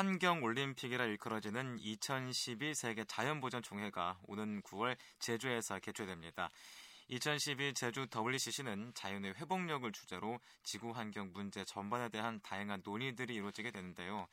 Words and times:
환경 0.00 0.42
올림픽이라 0.42 1.04
일컬어지는 1.04 1.78
2012 1.78 2.74
세계 2.74 3.04
자연보전 3.04 3.62
총회가 3.62 4.18
오는 4.28 4.62
9월 4.62 4.96
제주에서 5.18 5.78
개최됩니다. 5.78 6.48
2012 7.08 7.74
제주 7.74 8.06
WCC는 8.10 8.92
자연의 8.94 9.34
회복력을 9.34 9.92
주제로 9.92 10.40
지구 10.62 10.92
환경 10.92 11.30
문제 11.34 11.66
전반에 11.66 12.08
대한 12.08 12.40
다양한 12.40 12.80
논의들이 12.82 13.34
이루어지게 13.34 13.72
되는데요. 13.72 14.26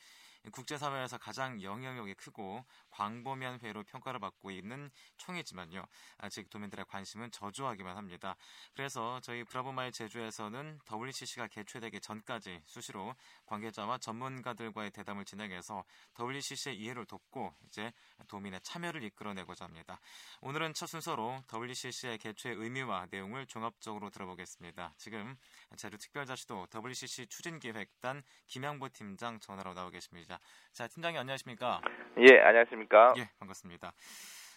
국제사회에서 0.51 1.17
가장 1.17 1.61
영향력이 1.61 2.13
크고 2.15 2.65
광범위한 2.91 3.59
회로 3.61 3.83
평가를 3.83 4.19
받고 4.19 4.51
있는 4.51 4.89
총이지만요. 5.17 5.85
아직 6.17 6.49
도민들의 6.49 6.85
관심은 6.85 7.31
저조하기만 7.31 7.97
합니다. 7.97 8.35
그래서 8.73 9.19
저희 9.21 9.43
브라보마의 9.43 9.91
제주에서는 9.91 10.79
WCC가 10.91 11.47
개최되기 11.47 12.01
전까지 12.01 12.61
수시로 12.65 13.13
관계자와 13.45 13.97
전문가들과의 13.99 14.91
대담을 14.91 15.25
진행해서 15.25 15.83
WCC의 16.19 16.77
이해를 16.77 17.05
돕고 17.05 17.53
이제 17.67 17.91
도민의 18.27 18.61
참여를 18.61 19.03
이끌어내고자 19.03 19.65
합니다. 19.65 19.99
오늘은 20.41 20.73
첫 20.73 20.87
순서로 20.87 21.43
WCC의 21.53 22.17
개최 22.17 22.51
의미와 22.51 23.07
내용을 23.11 23.45
종합적으로 23.47 24.09
들어보겠습니다. 24.09 24.93
지금 24.97 25.37
제주 25.75 25.97
특별자치도 25.97 26.67
WCC 26.73 27.27
추진기획단 27.27 28.23
김양보 28.47 28.89
팀장 28.89 29.39
전화로 29.39 29.73
나오 29.73 29.89
계십니다. 29.89 30.36
자, 30.73 30.87
팀장님 30.87 31.19
안녕하십니까? 31.19 31.81
예, 32.19 32.39
안녕하십니까? 32.39 33.13
예, 33.17 33.29
반갑습니다. 33.39 33.91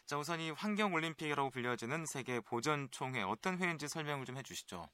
자, 0.06 0.18
우선 0.18 0.40
이 0.40 0.50
환경 0.50 0.92
올림픽이라고 0.92 1.50
불려지는 1.50 2.04
세계 2.06 2.40
보전 2.40 2.88
총회 2.90 3.22
어떤 3.22 3.58
회인지 3.58 3.88
설명을 3.88 4.24
좀 4.26 4.36
해주시죠. 4.36 4.86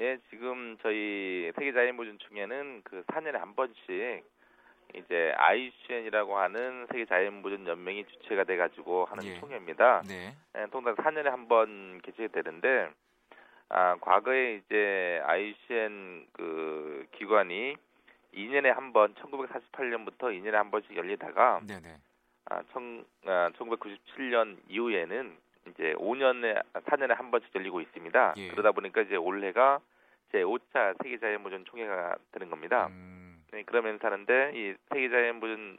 예, 0.00 0.18
지금 0.30 0.76
저희 0.82 1.52
세계 1.56 1.72
자연 1.72 1.96
보전 1.96 2.18
총회는 2.18 2.82
그 2.84 3.02
4년에 3.04 3.38
한 3.38 3.54
번씩 3.54 4.24
이제 4.94 5.32
IUCN이라고 5.36 6.38
하는 6.38 6.86
세계 6.90 7.06
자연 7.06 7.40
보전 7.42 7.66
연맹이 7.66 8.04
주체가 8.06 8.44
돼 8.44 8.56
가지고 8.56 9.04
하는 9.06 9.24
예. 9.24 9.38
총회입니다. 9.38 10.02
네. 10.08 10.34
예, 10.56 10.66
통상 10.70 10.94
4년에 10.96 11.24
한 11.30 11.46
번 11.48 12.00
개최가 12.02 12.42
되는데 12.42 12.90
아, 13.68 13.96
과거에 14.00 14.56
이제 14.56 15.20
IUCN 15.24 16.26
그 16.32 17.06
기관이 17.16 17.76
2년에 18.34 18.64
한 18.72 18.92
번 18.92 19.14
1948년부터 19.14 20.30
2년에 20.32 20.52
한 20.52 20.70
번씩 20.70 20.96
열리다가 20.96 21.60
네, 21.66 21.80
네. 21.80 21.96
아, 22.46 22.62
청, 22.72 23.04
아, 23.26 23.50
1997년 23.56 24.58
이후에는 24.68 25.36
이제 25.68 25.94
5년에 25.94 26.62
4년에 26.72 27.14
한 27.14 27.30
번씩 27.30 27.54
열리고 27.54 27.80
있습니다. 27.80 28.34
예. 28.36 28.48
그러다 28.48 28.72
보니까 28.72 29.02
이제 29.02 29.16
올해가 29.16 29.80
제 30.32 30.42
5차 30.42 30.96
세계 31.02 31.18
자연보전 31.18 31.64
총회가 31.66 32.16
되는 32.32 32.50
겁니다. 32.50 32.86
음, 32.88 33.44
네, 33.52 33.62
그러면서 33.62 34.06
하는데 34.06 34.52
이 34.54 34.74
세계 34.92 35.08
자연보전 35.08 35.78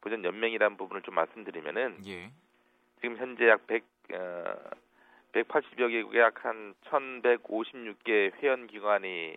보전 0.00 0.24
연맹이라는 0.24 0.76
부분을 0.76 1.02
좀 1.02 1.14
말씀드리면은 1.14 1.98
예. 2.06 2.30
지금 3.00 3.16
현재 3.16 3.48
약 3.48 3.66
100, 3.66 3.84
어, 4.14 4.54
180여 5.32 5.88
개국의 5.90 6.20
약 6.20 6.44
한 6.44 6.74
1,156개 6.84 8.32
회원 8.42 8.66
기관이 8.66 9.36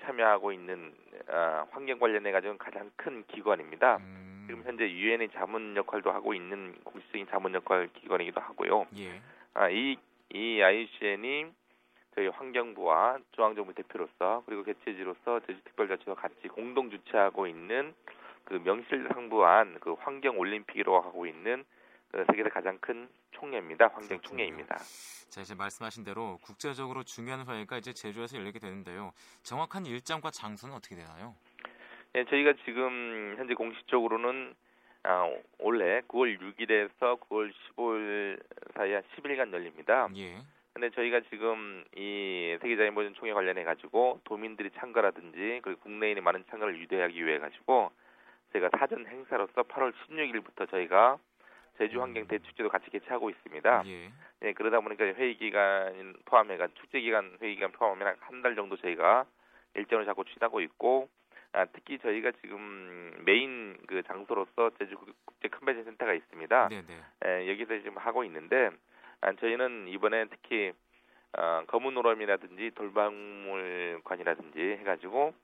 참여하고 0.00 0.52
있는 0.52 0.94
어, 1.28 1.66
환경 1.70 1.98
관련해 1.98 2.32
가지고 2.32 2.56
가장 2.58 2.90
큰 2.96 3.24
기관입니다. 3.28 3.98
음, 3.98 4.44
지금 4.46 4.62
현재 4.64 4.90
유엔의 4.90 5.30
자문 5.30 5.76
역할도 5.76 6.10
하고 6.10 6.34
있는 6.34 6.74
공식적인 6.84 7.26
자문 7.28 7.54
역할 7.54 7.88
기관이기도 7.94 8.40
하고요. 8.40 8.86
예. 8.98 9.20
아, 9.54 9.68
이, 9.68 9.96
이 10.32 10.62
IUCN이 10.62 11.46
저희 12.14 12.28
환경부와 12.28 13.18
중앙정부 13.32 13.74
대표로서 13.74 14.42
그리고 14.46 14.62
개최지로서 14.62 15.40
제주특별자치와 15.46 16.14
같이 16.14 16.48
공동 16.48 16.90
주최하고 16.90 17.46
있는 17.46 17.92
그 18.44 18.54
명실상부한 18.64 19.78
그 19.80 19.94
환경 19.94 20.38
올림픽이라고 20.38 21.00
하고 21.00 21.26
있는 21.26 21.64
그 21.64 21.64
세계에서 22.26 22.50
가장 22.50 22.78
큰 22.80 23.08
총회입니다. 23.32 23.88
환경. 23.88 24.20
총회입니다. 24.20 24.76
자, 25.28 25.40
이제 25.40 25.54
말씀하신 25.54 26.04
대로 26.04 26.38
국제적으로 26.42 27.02
중요한 27.02 27.46
회의가 27.46 27.78
이제 27.78 27.92
제주에서 27.92 28.38
열리게 28.38 28.58
되는데요. 28.58 29.12
정확한 29.42 29.86
일정과 29.86 30.30
장소는 30.30 30.74
어떻게 30.74 30.94
되나요? 30.94 31.34
예, 32.14 32.24
저희가 32.24 32.52
지금 32.64 33.34
현재 33.36 33.54
공식적으로는 33.54 34.54
아, 35.02 35.28
올해 35.58 36.00
9월 36.02 36.38
6일에서 36.38 37.20
9월 37.20 37.52
15일 37.76 38.40
사이 38.74 38.92
한 38.92 39.02
10일간 39.16 39.52
열립니다. 39.52 40.08
예. 40.16 40.38
근데 40.72 40.90
저희가 40.90 41.20
지금 41.30 41.84
이 41.96 42.56
세계자연보전 42.60 43.14
총회 43.14 43.32
관련해 43.32 43.64
가지고 43.64 44.20
도민들이 44.24 44.70
참가라든지 44.78 45.60
그리고 45.62 45.80
국내인의 45.80 46.22
많은 46.22 46.44
참가를 46.50 46.80
유도하기 46.80 47.24
위해 47.24 47.38
가지고 47.38 47.92
저희가 48.52 48.70
사전 48.78 49.06
행사로서 49.06 49.62
8월 49.62 49.92
16일부터 50.08 50.68
저희가 50.70 51.18
제주 51.78 52.00
환경 52.00 52.26
대축제도 52.26 52.68
같이 52.68 52.90
개최하고 52.90 53.30
있습니다. 53.30 53.82
예. 53.86 54.12
예, 54.42 54.52
그러다 54.52 54.80
보니까 54.80 55.04
회의 55.04 55.36
기간 55.36 56.14
포함해가 56.24 56.68
축제 56.74 57.00
기간 57.00 57.36
회의 57.40 57.54
기간 57.54 57.72
포함해 57.72 58.04
한달 58.20 58.54
정도 58.54 58.76
저희가 58.76 59.24
일정을 59.74 60.04
잡고 60.04 60.24
추진하고 60.24 60.60
있고 60.60 61.08
아, 61.52 61.66
특히 61.66 61.98
저희가 61.98 62.32
지금 62.42 63.12
메인 63.24 63.76
그 63.86 64.02
장소로서 64.02 64.70
제주 64.78 64.96
국제 65.24 65.48
컨벤션 65.48 65.84
센터가 65.84 66.12
있습니다. 66.14 66.68
네, 66.68 66.82
네. 66.82 67.00
예, 67.26 67.50
여기서 67.50 67.78
지금 67.78 67.96
하고 67.96 68.24
있는데 68.24 68.70
아, 69.20 69.32
저희는 69.32 69.88
이번에 69.88 70.26
특히 70.26 70.72
어, 71.36 71.64
거문오름이라든지 71.66 72.72
돌박물관이라든지 72.74 74.60
해가지고 74.80 75.34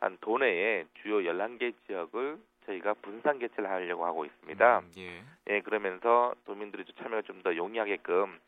한 0.00 0.18
도내에 0.20 0.86
주요 1.02 1.18
11개 1.18 1.74
지역을 1.86 2.38
저희가 2.66 2.94
분산 2.94 3.38
개최를 3.38 3.68
하려고 3.68 4.04
하고 4.06 4.24
있습니다. 4.24 4.78
음, 4.78 4.92
예. 4.98 5.22
예, 5.48 5.60
그러면서 5.60 6.34
도민들이 6.44 6.84
좀 6.84 6.94
참여가 6.96 7.22
좀 7.22 7.42
더 7.42 7.54
용이하게끔 7.54 8.38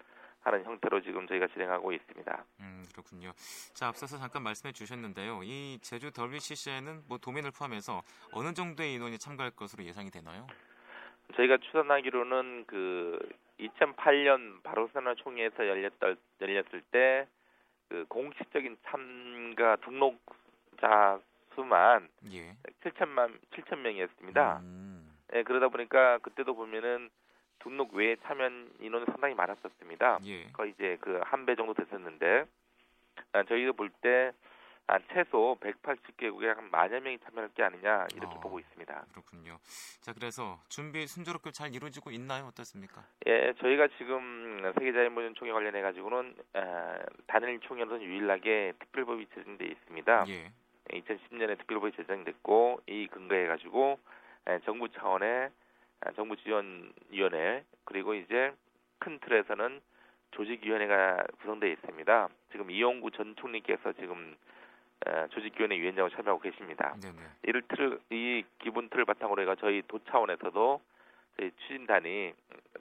하는 0.43 0.65
형태로 0.65 1.03
지금 1.03 1.27
저희가 1.27 1.49
진행하고 1.49 1.93
있습니다. 1.93 2.45
음, 2.61 2.85
그렇군요. 2.93 3.33
자, 3.75 3.89
앞서서 3.89 4.17
잠깐 4.17 4.43
말씀해 4.43 4.73
주셨는데요. 4.73 5.41
이 5.43 5.79
제주 5.83 6.11
WCC에는 6.17 7.03
뭐 7.09 7.19
도민을 7.19 7.51
포함해서 7.51 8.03
어느 8.33 8.55
정도의 8.55 8.95
인원이 8.95 9.19
참가할 9.19 9.51
것으로 9.51 9.85
예상이 9.85 10.11
되나요? 10.11 10.47
저희가 11.35 11.59
추산하기로는 11.59 12.65
그 12.69 13.19
2008년 13.59 14.63
바르셀로나 14.63 15.15
총회에서 15.17 15.67
열렸던 15.67 16.17
열렸을 16.41 16.83
때 16.91 17.27
그 17.89 18.05
공식적인 18.09 18.77
참가 18.87 19.77
등록자 19.77 21.21
수만 21.55 22.09
예. 22.33 22.57
7천만 22.91 23.39
7천 23.51 23.79
명이었습니다. 23.79 24.59
음, 24.63 25.17
예, 25.35 25.43
그러다 25.43 25.69
보니까 25.69 26.19
그때도 26.19 26.55
보면은 26.55 27.11
등록 27.59 27.95
외에 27.95 28.17
참여 28.25 28.49
인원이 28.81 29.07
상당히 29.07 29.35
많았었습니다. 29.35 30.19
예. 30.25 30.45
거의 30.53 30.71
이제 30.73 30.97
그 31.01 31.21
한 31.25 31.45
배 31.47 31.57
정도 31.57 31.75
됐었는데 31.75 32.45
아, 33.33 33.43
저희도 33.45 33.73
볼때 33.73 34.33
아, 34.89 34.99
최소 35.13 35.57
180개국에 35.61 36.45
한 36.55 36.71
만여 36.71 37.01
명이 37.01 37.19
참여할 37.19 37.51
게 37.55 37.65
아니냐 37.65 38.07
이렇게 38.15 38.37
어. 38.37 38.41
보고 38.41 38.61
있습니다. 38.61 39.07
그렇군요. 39.11 39.59
자, 40.01 40.13
그래서 40.13 40.61
준비 40.69 41.09
순조롭게 41.09 41.51
잘 41.51 41.75
이루어지고 41.75 42.13
있나요? 42.13 42.45
어떻습니까? 42.47 43.03
예, 43.27 43.53
저희가 43.59 43.89
지금 43.99 44.63
세계자연보전 44.79 45.35
총회 45.35 45.51
관련해 45.53 45.81
가지고는 45.83 46.37
아, 46.55 46.99
단일 47.27 47.59
총회로는 47.61 48.01
유일하게 48.03 48.75
특별법이 48.79 49.27
제정돼 49.35 49.65
있습니다. 49.67 50.25
예. 50.29 50.53
2010년에 50.91 51.59
특별법이 51.59 51.97
제정됐고 51.97 52.81
이 52.87 53.07
근거해 53.09 53.47
가지고 53.47 53.99
예, 54.49 54.61
정부 54.65 54.89
차원의 54.89 55.51
아, 56.01 56.13
정부 56.13 56.37
지원 56.37 56.93
위원회 57.11 57.65
그리고 57.85 58.15
이제 58.15 58.53
큰 58.99 59.19
틀에서는 59.21 59.81
조직위원회가 60.33 61.27
구성되어 61.41 61.71
있습니다. 61.71 62.29
지금 62.53 62.71
이용구 62.71 63.11
전 63.13 63.35
총리께서 63.37 63.93
지금 63.95 64.37
어, 65.07 65.27
조직위원회 65.31 65.79
위원장으로 65.79 66.15
참여하고 66.15 66.41
계십니다. 66.41 66.95
네, 67.03 67.11
네. 67.13 67.23
이를 67.45 67.63
틀, 67.69 68.01
이 68.11 68.45
기본 68.59 68.89
틀을 68.89 69.05
바탕으로 69.05 69.43
해가 69.43 69.57
저희 69.57 69.83
도 69.87 69.99
차원에서도 70.11 70.81
저희 71.37 71.51
추진단이 71.63 72.33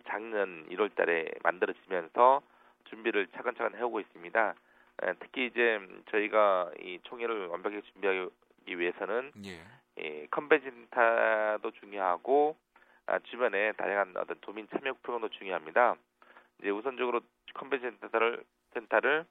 작년 0.07 0.65
1월달에 0.69 1.41
만들어지면서 1.43 2.41
준비를 2.85 3.27
차근차근 3.35 3.77
해오고 3.77 3.99
있습니다. 3.99 4.55
에, 5.03 5.13
특히 5.19 5.47
이제 5.47 5.79
저희가 6.11 6.71
이 6.79 6.99
총회를 7.03 7.47
완벽하게 7.47 7.81
준비하기 7.81 8.79
위해서는 8.79 9.31
예. 9.45 9.61
이 9.97 10.27
컨벤션센터도 10.31 11.71
중요하고 11.79 12.57
아, 13.07 13.19
주변에 13.19 13.71
다양한 13.73 14.15
어떤 14.17 14.37
도민 14.41 14.67
참여 14.69 14.93
프로그램도 15.01 15.29
중요합니다. 15.37 15.95
이제 16.59 16.69
우선적으로 16.69 17.21
컨벤션센터를 17.53 18.43
센터를 18.73 19.25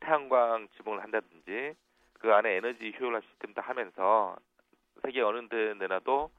태양광 0.00 0.68
지붕을 0.76 1.02
한다든지 1.02 1.74
그 2.14 2.32
안에 2.32 2.56
에너지 2.56 2.94
효율화 2.98 3.20
시스템도 3.20 3.60
하면서 3.62 4.36
세계 5.02 5.20
어느 5.20 5.48
데나도 5.48 6.30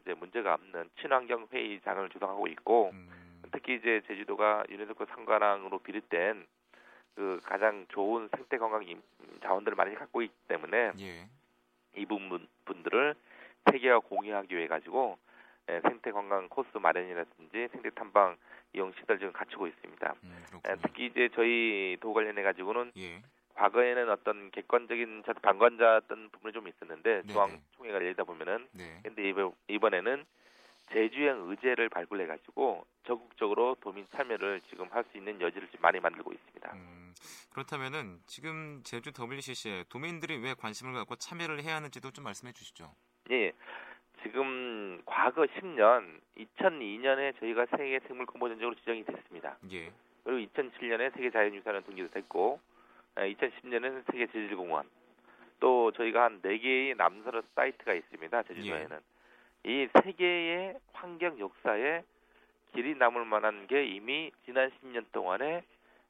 이제 0.00 0.14
문제가 0.14 0.54
없는 0.54 0.88
친환경 1.00 1.46
회의장을 1.52 2.08
조성하고 2.10 2.46
있고 2.48 2.90
음, 2.92 3.42
특히 3.52 3.74
이제 3.74 4.02
제주도가 4.06 4.64
유네스코 4.68 5.06
삼관왕으로 5.06 5.80
비롯된 5.80 6.46
그 7.14 7.40
가장 7.44 7.86
좋은 7.88 8.28
생태 8.34 8.56
임- 8.86 9.02
자원들을 9.42 9.76
많이 9.76 9.94
갖고 9.94 10.22
있기 10.22 10.34
때문에 10.48 10.92
예. 11.00 11.28
이 11.96 12.06
부분 12.06 12.46
분들을 12.64 13.14
세계와 13.70 14.00
공유하기 14.00 14.56
위해 14.56 14.66
가지고 14.68 15.18
예, 15.68 15.80
생태 15.82 16.12
관광 16.12 16.48
코스 16.48 16.76
마련이라든지 16.78 17.68
생태 17.72 17.90
탐방 17.90 18.36
이용 18.72 18.92
시설 18.98 19.18
지금 19.18 19.32
갖추고 19.32 19.66
있습니다. 19.66 20.14
음, 20.22 20.44
예. 20.68 20.76
특히 20.82 21.06
이제 21.06 21.28
저희 21.34 21.96
도 22.00 22.12
관련해 22.12 22.42
가지고는 22.42 22.92
예. 22.96 23.22
과거에는 23.54 24.08
어떤 24.10 24.50
객관적인 24.52 25.24
자- 25.26 25.32
방관자였던 25.34 26.30
부분이 26.30 26.52
좀 26.52 26.66
있었는데 26.68 27.22
네네. 27.22 27.32
중앙 27.32 27.60
총회가 27.76 27.96
열리다 27.96 28.24
보면은 28.24 28.66
네. 28.72 29.00
근데 29.02 29.28
이번- 29.28 29.52
이번에는 29.68 30.24
제주형 30.92 31.50
의제를 31.50 31.88
발굴해 31.88 32.26
가지고 32.26 32.84
적극적으로 33.04 33.76
도민 33.80 34.06
참여를 34.10 34.60
지금 34.68 34.88
할 34.90 35.04
수 35.10 35.16
있는 35.18 35.40
여지를 35.40 35.68
지금 35.68 35.82
많이 35.82 35.98
만들고 36.00 36.32
있습니다. 36.32 36.72
음, 36.74 37.14
그렇다면은 37.52 38.20
지금 38.26 38.80
제주 38.84 39.10
WCC에 39.18 39.84
도민들이 39.88 40.36
왜 40.38 40.54
관심을 40.54 40.92
갖고 40.94 41.16
참여를 41.16 41.62
해야 41.62 41.76
하는지도 41.76 42.10
좀 42.10 42.24
말씀해 42.24 42.52
주시죠. 42.52 42.92
예. 43.30 43.52
지금 44.22 45.00
과거 45.06 45.42
10년 45.46 46.20
2002년에 46.36 47.38
저희가 47.40 47.66
세계 47.76 47.98
생물 48.06 48.26
공보전적으로 48.26 48.74
지정이 48.76 49.04
됐습니다. 49.04 49.56
예. 49.72 49.90
그리고 50.24 50.52
2007년에 50.52 51.14
세계 51.14 51.30
자연유산으로 51.30 51.84
등기도 51.84 52.08
됐고 52.10 52.60
2010년에는 53.16 54.04
세계 54.12 54.26
제주공원 54.26 54.88
또 55.60 55.90
저희가 55.92 56.24
한 56.24 56.42
4개의 56.42 56.96
남서로 56.96 57.42
사이트가 57.54 57.94
있습니다. 57.94 58.42
제주도에는. 58.44 58.98
이세 59.64 60.12
개의 60.16 60.76
환경 60.92 61.38
역사에 61.38 62.02
길이 62.74 62.94
남을 62.94 63.24
만한 63.24 63.66
게 63.66 63.84
이미 63.84 64.30
지난 64.44 64.70
10년 64.82 65.04
동안에 65.12 65.62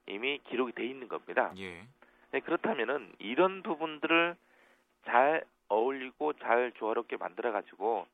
이미 0.07 0.39
기록이 0.49 0.73
돼 0.73 0.85
있는 0.85 1.07
겁니다. 1.07 1.51
예. 1.57 1.83
네, 2.31 2.39
그렇다면은 2.39 3.11
이런 3.19 3.61
부분들을 3.63 4.35
잘 5.05 5.43
어울리고 5.67 6.33
잘 6.33 6.71
조화롭게 6.73 7.17
만들어 7.17 7.51
가지고 7.51 8.05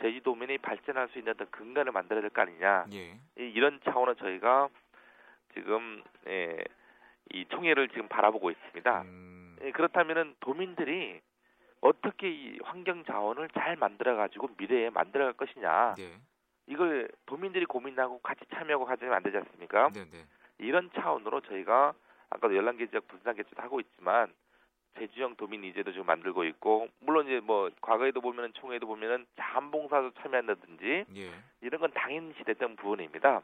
제주도민이 0.00 0.58
발전할 0.58 1.08
수 1.08 1.18
있는 1.18 1.32
어떤 1.34 1.50
근간을 1.50 1.92
만들어야 1.92 2.22
될 2.22 2.30
거 2.30 2.42
아니냐. 2.42 2.86
예. 2.92 3.12
이- 3.38 3.50
이런 3.54 3.80
차원에서 3.84 4.18
저희가 4.18 4.68
지금 5.54 6.02
예, 6.26 6.58
이 7.32 7.44
총회를 7.46 7.88
지금 7.90 8.08
바라보고 8.08 8.50
있습니다. 8.50 9.02
음, 9.02 9.56
예, 9.62 9.70
그렇다면은 9.70 10.34
도민들이 10.40 11.20
어떻게 11.82 12.30
이 12.30 12.58
환경 12.62 13.04
자원을 13.04 13.48
잘 13.50 13.76
만들어 13.76 14.16
가지고 14.16 14.48
미래에 14.56 14.90
만들어 14.90 15.24
갈 15.24 15.32
것이냐. 15.34 15.94
네. 15.98 16.14
이걸 16.66 17.10
도민들이 17.26 17.66
고민하고 17.66 18.20
같이 18.20 18.40
참여하고 18.54 18.86
가지면 18.86 19.12
안 19.12 19.22
되지 19.22 19.36
않습니까? 19.36 19.90
네, 19.92 20.04
네. 20.10 20.24
이런 20.58 20.90
차원으로 20.94 21.40
저희가 21.40 21.92
아까도 22.30 22.56
열람개 22.56 22.86
지역 22.86 23.08
분산 23.08 23.34
개최도 23.34 23.60
하고 23.60 23.80
있지만 23.80 24.32
제주형 24.96 25.34
도민 25.36 25.64
이제도 25.64 25.90
지금 25.90 26.06
만들고 26.06 26.44
있고 26.44 26.86
물론 27.00 27.26
이제 27.26 27.40
뭐 27.40 27.68
과거에도 27.80 28.20
보면은 28.20 28.52
총회도 28.54 28.86
보면은 28.86 29.26
자원봉사도 29.36 30.12
참여한다든지 30.22 31.04
예. 31.16 31.30
이런 31.62 31.80
건 31.80 31.90
당연시 31.92 32.44
됐던 32.44 32.76
부분입니다. 32.76 33.42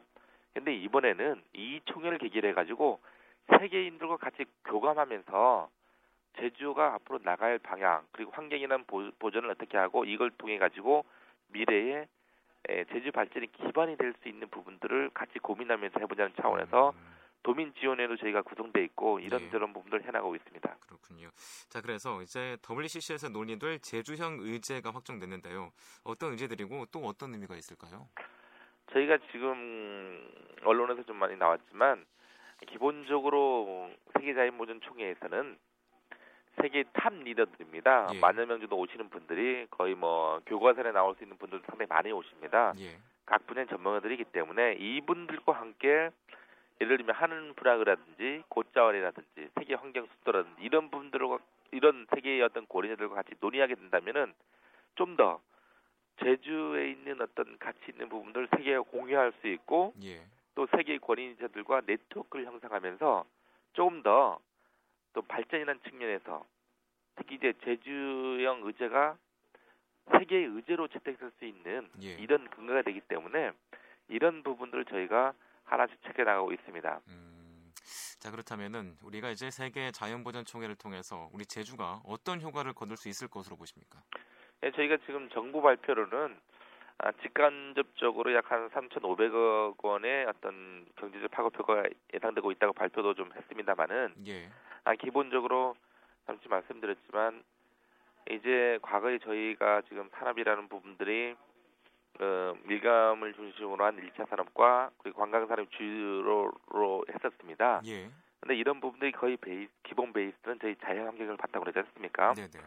근데 0.53 0.73
이번에는 0.75 1.43
이 1.53 1.81
총회를 1.85 2.19
계기로 2.19 2.47
해가지고 2.49 2.99
세계인들과 3.49 4.17
같이 4.17 4.45
교감하면서 4.65 5.69
제주가 6.37 6.93
앞으로 6.95 7.19
나갈 7.23 7.59
방향 7.59 8.05
그리고 8.11 8.31
환경이란 8.31 8.85
보- 8.85 9.11
보전을 9.19 9.49
어떻게 9.51 9.77
하고 9.77 10.05
이걸 10.05 10.29
통해 10.31 10.57
가지고 10.57 11.05
미래에 11.49 12.07
에, 12.69 12.85
제주 12.85 13.11
발전의 13.11 13.49
기반이 13.53 13.97
될 13.97 14.13
수 14.21 14.27
있는 14.27 14.47
부분들을 14.49 15.11
같이 15.13 15.39
고민하면서 15.39 15.99
해보자는 16.01 16.33
차원에서 16.41 16.89
음, 16.91 17.15
도민 17.41 17.73
지원회도 17.73 18.17
저희가 18.17 18.41
구성돼 18.41 18.83
있고 18.85 19.21
예. 19.21 19.25
이런저런 19.25 19.71
부분들 19.73 20.03
해나가고 20.03 20.35
있습니다. 20.35 20.75
그렇군요. 20.87 21.29
자, 21.69 21.79
그래서 21.81 22.21
이제 22.21 22.57
WCC에서 22.69 23.29
논의될 23.29 23.79
제주형 23.79 24.39
의제가 24.41 24.91
확정됐는데요. 24.91 25.71
어떤 26.03 26.31
의제들이고 26.33 26.87
또 26.91 26.99
어떤 27.05 27.33
의미가 27.33 27.55
있을까요? 27.55 28.09
저희가 28.91 29.17
지금 29.31 30.29
언론에서 30.63 31.03
좀 31.03 31.15
많이 31.15 31.37
나왔지만 31.37 32.05
기본적으로 32.67 33.89
세계 34.17 34.33
자연보전 34.33 34.81
총회에서는 34.81 35.57
세계 36.61 36.83
top 36.93 37.13
리더들입니다. 37.13 38.09
예. 38.13 38.19
만여 38.19 38.45
명 38.45 38.59
정도 38.59 38.77
오시는 38.77 39.09
분들이 39.09 39.67
거의 39.69 39.95
뭐 39.95 40.39
교과서에 40.45 40.91
나올 40.91 41.15
수 41.15 41.23
있는 41.23 41.37
분들도 41.37 41.65
상당히 41.67 41.87
많이 41.87 42.11
오십니다. 42.11 42.73
예. 42.79 42.97
각 43.25 43.45
분야의 43.47 43.67
전문가들이기 43.67 44.25
때문에 44.25 44.73
이분들과 44.73 45.53
함께 45.53 46.09
예를 46.81 46.97
들면 46.97 47.15
하논 47.15 47.53
분화구라든지 47.55 48.43
곶자왈이라든지 48.49 49.49
세계 49.57 49.75
환경 49.75 50.07
수도라든지 50.07 50.61
이런 50.61 50.89
분들과 50.89 51.39
이런 51.71 52.07
세계의 52.13 52.41
어떤 52.41 52.65
권위자들과 52.65 53.15
같이 53.15 53.33
논의하게 53.39 53.75
된다면은 53.75 54.33
좀 54.95 55.15
더 55.15 55.39
제주에 56.21 56.91
있는 56.91 57.21
어떤 57.21 57.57
가치 57.59 57.79
있는 57.89 58.09
부분들을 58.09 58.49
세계에 58.55 58.77
공유할 58.79 59.31
수 59.39 59.47
있고 59.47 59.93
예. 60.03 60.21
또 60.55 60.67
세계의 60.75 60.99
권위자들과 60.99 61.81
네트워크를 61.85 62.45
형성하면서 62.45 63.25
조금 63.73 64.03
더 64.03 64.39
또 65.13 65.21
발전이라는 65.23 65.81
측면에서 65.83 66.45
특히 67.15 67.35
이제 67.35 67.53
제주형 67.63 68.61
의제가 68.63 69.17
세계의 70.11 70.45
의제로 70.45 70.87
채택될 70.87 71.31
수 71.37 71.45
있는 71.45 71.89
예. 72.01 72.13
이런 72.13 72.49
근거가 72.49 72.81
되기 72.81 72.99
때문에 73.01 73.51
이런 74.07 74.41
부분들을 74.43 74.85
저희가 74.85 75.33
하나씩 75.65 76.01
체크해 76.03 76.23
나가고 76.25 76.51
있습니다. 76.53 77.01
음, 77.09 77.71
자 78.19 78.31
그렇다면은 78.31 78.97
우리가 79.03 79.29
이제 79.29 79.51
세계 79.51 79.91
자연보전 79.91 80.45
총회를 80.45 80.75
통해서 80.75 81.29
우리 81.31 81.45
제주가 81.45 82.01
어떤 82.05 82.41
효과를 82.41 82.73
거둘 82.73 82.97
수 82.97 83.07
있을 83.07 83.27
것으로 83.27 83.55
보십니까? 83.55 84.01
예, 84.63 84.71
저희가 84.71 84.97
지금 85.05 85.29
정부 85.29 85.61
발표로는 85.61 86.39
아, 87.01 87.11
직간접적으로 87.21 88.33
약 88.33 88.51
한 88.51 88.69
3,500억 88.71 89.75
원의 89.83 90.25
어떤 90.25 90.85
경제적 90.97 91.31
파급 91.31 91.57
효과가 91.57 91.83
예상되고 92.13 92.51
있다고 92.51 92.73
발표도 92.73 93.13
좀 93.13 93.31
했습니다만은 93.35 94.15
예. 94.27 94.49
아, 94.89 94.95
기본적으로 94.95 95.75
잠시 96.25 96.47
말씀드렸지만 96.47 97.43
이제 98.31 98.79
과거에 98.81 99.19
저희가 99.19 99.83
지금 99.87 100.09
산업이라는 100.13 100.67
부분들이 100.67 101.35
어, 102.19 102.53
밀감을 102.63 103.33
중심으로 103.35 103.85
한 103.85 103.97
1차 103.97 104.27
산업과 104.27 104.89
그리고 104.97 105.19
관광 105.19 105.45
산업 105.45 105.69
주로로 105.71 107.05
했었습니다. 107.07 107.81
예. 107.85 108.09
근데 108.39 108.55
이런 108.55 108.79
부분들이 108.81 109.11
거의 109.11 109.37
베이스, 109.37 109.71
기본 109.83 110.11
베이스는 110.11 110.57
저희 110.59 110.75
자연 110.77 111.05
환경을 111.05 111.37
바탕으로 111.37 111.71
그러지 111.71 111.87
않습니까? 111.87 112.33
네, 112.33 112.47
네. 112.47 112.59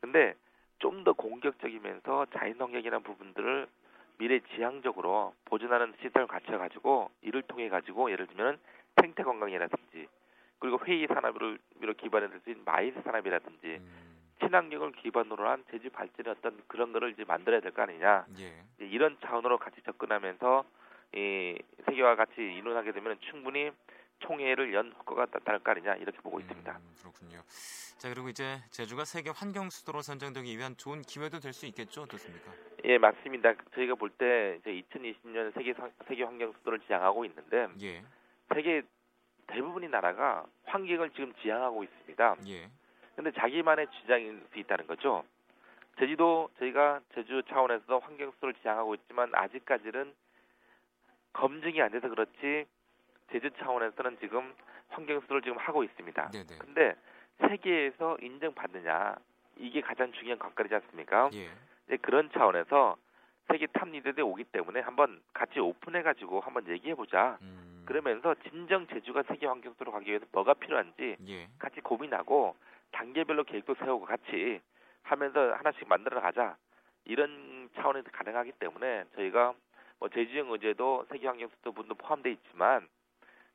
근데 0.00 0.34
좀 0.80 1.04
더 1.04 1.12
공격적이면서 1.12 2.26
자연 2.36 2.60
환경이라는 2.60 3.04
부분들을 3.04 3.68
미래 4.18 4.40
지향적으로 4.56 5.32
보존하는 5.44 5.94
시스템을 6.02 6.26
갖춰 6.26 6.58
가지고 6.58 7.10
이를 7.22 7.42
통해 7.42 7.68
가지고 7.68 8.10
예를 8.10 8.26
들면 8.26 8.58
생태 9.00 9.22
관광이라든지 9.22 9.85
그리고 10.58 10.78
회의 10.86 11.06
산업을 11.06 11.58
들수 12.30 12.50
있는 12.50 12.64
MICE 12.64 13.00
산업이라든지 13.02 13.66
음, 13.66 14.16
친환경을 14.40 14.92
기반으로 14.92 15.48
한 15.48 15.64
제주 15.70 15.90
발전의 15.90 16.34
어떤 16.38 16.62
그런 16.66 16.92
거를 16.92 17.10
이제 17.10 17.24
만들어야 17.24 17.60
될 17.60 17.72
거 17.72 17.82
아니냐 17.82 18.26
예. 18.38 18.64
이런 18.78 19.16
차원으로 19.20 19.58
같이 19.58 19.80
접근하면서 19.82 20.64
이 21.14 21.58
세계와 21.86 22.16
같이 22.16 22.34
의논하게 22.40 22.92
되면 22.92 23.18
충분히 23.30 23.70
총회를 24.20 24.72
연 24.74 24.92
효과가 24.98 25.26
나타날 25.30 25.60
거 25.60 25.70
아니냐 25.72 25.94
이렇게 25.96 26.18
보고 26.20 26.40
있습니다. 26.40 26.72
음, 26.72 26.94
그렇군요. 27.00 27.40
자 27.98 28.08
그리고 28.12 28.28
이제 28.28 28.58
제주가 28.70 29.04
세계 29.04 29.30
환경 29.30 29.70
수도로 29.70 30.02
선정되기 30.02 30.56
위한 30.56 30.76
좋은 30.76 31.02
기회도 31.02 31.40
될 31.40 31.52
수 31.52 31.66
있겠죠? 31.66 32.02
어떻습니까? 32.02 32.52
예, 32.84 32.98
맞습니다. 32.98 33.54
저희가 33.74 33.94
볼 33.94 34.10
때 34.10 34.58
이제 34.60 34.70
2020년 34.90 35.52
세계 35.54 35.72
상- 35.74 35.92
세계 36.08 36.24
환경 36.24 36.52
수도를 36.52 36.80
지향하고 36.80 37.24
있는데 37.26 37.68
예. 37.82 38.02
세계 38.54 38.82
대부분의 39.46 39.88
나라가 39.90 40.44
환경을 40.64 41.10
지금 41.10 41.32
지향하고 41.42 41.84
있습니다. 41.84 42.36
예. 42.48 42.68
근데 43.14 43.32
자기만의 43.32 43.86
주장일 44.00 44.42
수 44.52 44.58
있다는 44.58 44.86
거죠. 44.86 45.24
제주도 45.98 46.50
저희가 46.58 47.00
제주 47.14 47.42
차원에서 47.48 47.98
환경 47.98 48.30
수도를 48.32 48.54
지향하고 48.60 48.94
있지만 48.96 49.30
아직까지는 49.34 50.12
검증이 51.32 51.80
안 51.80 51.90
돼서 51.90 52.08
그렇지 52.08 52.66
제주 53.32 53.50
차원에서는 53.58 54.18
지금 54.20 54.54
환경 54.88 55.20
수도를 55.20 55.42
지금 55.42 55.56
하고 55.58 55.84
있습니다. 55.84 56.30
네, 56.32 56.44
네. 56.44 56.58
근데 56.58 56.94
세계에서 57.38 58.18
인정받느냐 58.20 59.16
이게 59.56 59.80
가장 59.80 60.12
중요한 60.12 60.38
관건이지 60.38 60.74
않습니까? 60.74 61.30
예. 61.32 61.50
이제 61.86 61.96
그런 62.02 62.30
차원에서 62.32 62.96
세계 63.48 63.66
top 63.66 63.88
리더들이 63.88 64.22
오기 64.22 64.44
때문에 64.44 64.80
한번 64.80 65.20
같이 65.32 65.60
오픈해 65.60 66.02
가지고 66.02 66.40
한번 66.40 66.66
얘기해 66.68 66.94
보자. 66.94 67.38
음, 67.42 67.65
그러면서 67.86 68.34
진정 68.48 68.86
제주가 68.88 69.22
세계 69.22 69.46
환경 69.46 69.72
수도로 69.72 69.92
가기 69.92 70.08
위해서 70.10 70.26
뭐가 70.32 70.54
필요한지 70.54 71.16
예. 71.28 71.48
같이 71.58 71.80
고민하고 71.80 72.56
단계별로 72.92 73.44
계획도 73.44 73.74
세우고 73.76 74.06
같이 74.06 74.60
하면서 75.02 75.52
하나씩 75.54 75.88
만들어 75.88 76.20
가자. 76.20 76.56
이런 77.04 77.70
차원에서 77.76 78.10
가능하기 78.10 78.52
때문에 78.58 79.04
저희가 79.14 79.54
뭐 80.00 80.08
제주형 80.08 80.52
의제도 80.52 81.06
세계 81.08 81.28
환경 81.28 81.48
수도 81.48 81.72
부분도 81.72 81.94
포함되어 81.94 82.32
있지만 82.32 82.88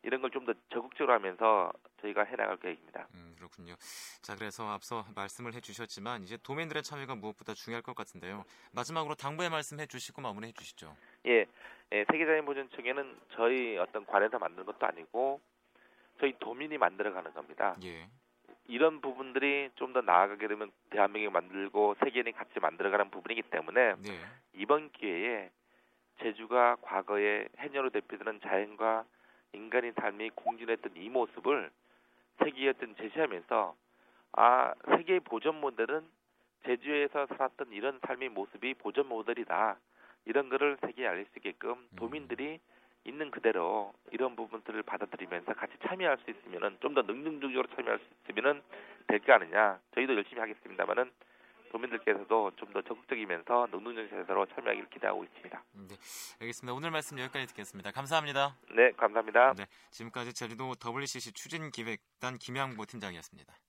이런 0.03 0.22
걸 0.22 0.31
좀 0.31 0.46
더 0.46 0.53
적극적으로 0.70 1.13
하면서 1.13 1.72
저희가 2.01 2.24
해나갈 2.24 2.58
계획입니다. 2.58 3.08
음, 3.13 3.36
그렇군요. 3.38 3.75
자, 4.22 4.36
그래서 4.36 4.67
앞서 4.70 5.05
말씀을 5.15 5.53
해주셨지만 5.53 6.24
이제 6.24 6.38
도민들의 6.41 6.81
참여가 6.84 7.15
무엇보다 7.15 7.53
중요할 7.53 7.84
것 7.84 7.96
같은데요. 7.96 8.43
마지막으로 8.74 9.13
당부의 9.15 9.50
말씀 9.50 9.79
해 9.79 9.86
주시고 9.86 10.22
마무리해 10.22 10.53
주시죠. 10.53 10.96
예, 11.27 11.46
예 11.91 12.05
세계자연보존청에는 12.12 13.20
저희 13.36 13.77
어떤 13.77 14.05
관에서 14.05 14.39
만든 14.39 14.65
것도 14.65 14.86
아니고 14.86 15.39
저희 16.20 16.34
도민이 16.39 16.77
만들어가는 16.79 17.34
겁니다. 17.34 17.75
예. 17.84 18.08
이런 18.67 19.01
부분들이 19.01 19.70
좀 19.75 19.91
더 19.93 20.00
나아가게 20.01 20.48
되면 20.48 20.72
대한민국이 20.89 21.34
만들고 21.34 21.96
세계인이 22.03 22.31
같이 22.31 22.60
만들어가는 22.62 23.12
부분이기 23.12 23.41
때문에 23.43 23.96
네. 23.98 24.20
이번 24.53 24.89
기회에 24.91 25.51
제주가 26.22 26.77
과거에 26.81 27.48
해녀로 27.58 27.89
대표되는 27.89 28.39
자연과 28.41 29.03
인간의 29.53 29.93
삶이 30.00 30.31
공존했던 30.36 30.93
이 30.96 31.10
모습을 31.10 31.70
세계에 32.39 32.70
어떤 32.70 32.96
제시하면서 32.96 33.75
아 34.34 34.74
세계의 34.96 35.20
보존 35.22 35.60
모델은 35.60 36.03
제주에서 36.65 37.27
살았던 37.27 37.72
이런 37.72 38.00
삶의 38.05 38.29
모습이 38.29 38.75
보존 38.75 39.08
모델이다. 39.08 39.77
이런 40.25 40.50
거를 40.50 40.77
세계에 40.81 41.08
알릴 41.08 41.25
수 41.25 41.31
있게끔 41.39 41.88
도민들이 41.96 42.60
있는 43.03 43.31
그대로 43.31 43.93
이런 44.12 44.36
부분들을 44.36 44.84
받아들이면서 44.84 45.53
같이 45.55 45.74
참여할 45.88 46.20
수 46.20 46.29
있으면은 46.29 46.77
좀 46.79 46.93
더 46.93 47.01
능동적으로 47.01 47.67
참여할 47.75 48.00
수 48.00 48.05
있으면은 48.24 48.62
될 49.08 49.20
거 49.20 49.34
아니냐. 49.34 49.79
저희도 49.96 50.15
열심히 50.15 50.39
하겠습니다만은 50.39 51.12
도민들께서도 51.72 52.51
좀 52.58 52.72
더 52.72 52.82
적극적이면서 52.84 53.68
능동적인 53.72 54.10
자세로 54.10 54.46
참여하기를 54.46 54.90
기대하고 54.90 55.25
있습니다. 55.25 55.63
네, 55.74 55.96
알겠습니다. 56.40 56.74
오늘 56.74 56.90
말씀 56.90 57.20
여기까지 57.20 57.48
듣겠습니다. 57.48 57.92
감사합니다. 57.92 58.56
네, 58.74 58.92
감사합니다. 58.92 59.54
네, 59.58 59.66
지금까지 59.90 60.34
제주도 60.34 60.74
WCC 60.82 61.34
추진기획단 61.34 62.38
김양보 62.38 62.86
팀장이었습니다. 62.86 63.54